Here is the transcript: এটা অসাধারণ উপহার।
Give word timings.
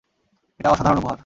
এটা 0.59 0.69
অসাধারণ 0.69 0.97
উপহার। 0.97 1.17